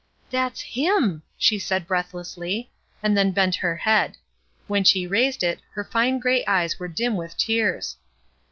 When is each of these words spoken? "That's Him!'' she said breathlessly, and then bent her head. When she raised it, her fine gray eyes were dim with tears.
"That's 0.31 0.61
Him!'' 0.61 1.21
she 1.37 1.59
said 1.59 1.85
breathlessly, 1.85 2.71
and 3.03 3.15
then 3.15 3.29
bent 3.31 3.53
her 3.57 3.75
head. 3.75 4.17
When 4.65 4.83
she 4.83 5.05
raised 5.05 5.43
it, 5.43 5.59
her 5.73 5.83
fine 5.83 6.17
gray 6.17 6.43
eyes 6.47 6.79
were 6.79 6.87
dim 6.87 7.15
with 7.17 7.37
tears. 7.37 7.97